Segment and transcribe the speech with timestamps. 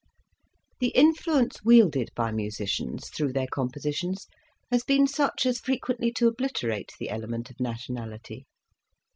[0.79, 4.25] The influence wielded by musicians, through their compositions,
[4.71, 8.47] has been such as frequently to obliterate the element of nationality.